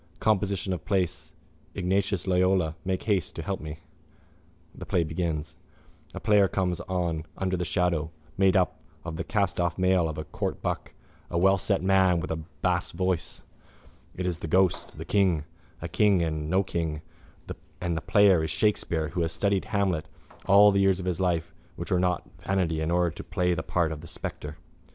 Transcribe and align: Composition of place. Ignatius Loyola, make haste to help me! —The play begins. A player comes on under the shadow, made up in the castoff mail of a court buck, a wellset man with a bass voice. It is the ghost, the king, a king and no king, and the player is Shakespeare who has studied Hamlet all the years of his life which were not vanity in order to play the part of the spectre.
Composition 0.19 0.73
of 0.73 0.83
place. 0.83 1.35
Ignatius 1.75 2.25
Loyola, 2.25 2.75
make 2.83 3.03
haste 3.03 3.35
to 3.35 3.43
help 3.43 3.59
me! 3.61 3.81
—The 4.73 4.83
play 4.87 5.03
begins. 5.03 5.55
A 6.15 6.19
player 6.19 6.47
comes 6.47 6.79
on 6.79 7.27
under 7.37 7.55
the 7.55 7.63
shadow, 7.65 8.09
made 8.35 8.57
up 8.57 8.79
in 9.05 9.15
the 9.17 9.23
castoff 9.23 9.77
mail 9.77 10.09
of 10.09 10.17
a 10.17 10.23
court 10.23 10.59
buck, 10.63 10.95
a 11.29 11.37
wellset 11.37 11.83
man 11.83 12.19
with 12.19 12.31
a 12.31 12.35
bass 12.63 12.89
voice. 12.91 13.43
It 14.15 14.25
is 14.25 14.39
the 14.39 14.47
ghost, 14.47 14.97
the 14.97 15.05
king, 15.05 15.43
a 15.83 15.87
king 15.87 16.23
and 16.23 16.49
no 16.49 16.63
king, 16.63 17.03
and 17.79 17.95
the 17.95 18.01
player 18.01 18.43
is 18.43 18.49
Shakespeare 18.49 19.09
who 19.09 19.21
has 19.21 19.31
studied 19.31 19.65
Hamlet 19.65 20.07
all 20.47 20.71
the 20.71 20.79
years 20.81 20.99
of 20.99 21.05
his 21.05 21.19
life 21.19 21.53
which 21.75 21.91
were 21.91 21.99
not 21.99 22.27
vanity 22.39 22.81
in 22.81 22.89
order 22.89 23.11
to 23.11 23.23
play 23.23 23.53
the 23.53 23.61
part 23.61 23.91
of 23.91 24.01
the 24.01 24.07
spectre. 24.07 24.57